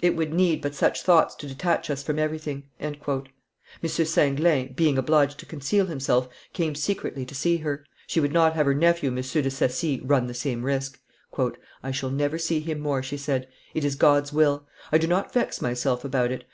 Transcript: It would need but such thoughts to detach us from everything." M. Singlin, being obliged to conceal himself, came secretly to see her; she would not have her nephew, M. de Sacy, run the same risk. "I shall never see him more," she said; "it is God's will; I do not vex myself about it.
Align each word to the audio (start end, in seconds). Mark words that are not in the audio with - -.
It 0.00 0.16
would 0.16 0.34
need 0.34 0.62
but 0.62 0.74
such 0.74 1.02
thoughts 1.02 1.36
to 1.36 1.46
detach 1.46 1.90
us 1.90 2.02
from 2.02 2.18
everything." 2.18 2.64
M. 2.80 2.94
Singlin, 3.84 4.72
being 4.74 4.98
obliged 4.98 5.38
to 5.38 5.46
conceal 5.46 5.86
himself, 5.86 6.28
came 6.52 6.74
secretly 6.74 7.24
to 7.24 7.36
see 7.36 7.58
her; 7.58 7.84
she 8.08 8.18
would 8.18 8.32
not 8.32 8.54
have 8.54 8.66
her 8.66 8.74
nephew, 8.74 9.10
M. 9.10 9.14
de 9.22 9.22
Sacy, 9.48 10.00
run 10.02 10.26
the 10.26 10.34
same 10.34 10.64
risk. 10.64 11.00
"I 11.84 11.92
shall 11.92 12.10
never 12.10 12.36
see 12.36 12.58
him 12.58 12.80
more," 12.80 13.00
she 13.00 13.16
said; 13.16 13.46
"it 13.74 13.84
is 13.84 13.94
God's 13.94 14.32
will; 14.32 14.66
I 14.90 14.98
do 14.98 15.06
not 15.06 15.32
vex 15.32 15.60
myself 15.62 16.04
about 16.04 16.32
it. 16.32 16.42